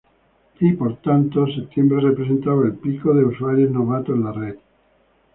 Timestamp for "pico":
2.73-3.13